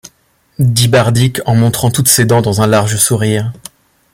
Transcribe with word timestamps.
dit 0.57 0.87
Bardik 0.87 1.41
en 1.45 1.53
montrant 1.55 1.91
toutes 1.91 2.07
ses 2.07 2.25
dents 2.25 2.41
dans 2.41 2.59
un 2.63 2.65
large 2.65 2.95
sourire. 2.97 3.53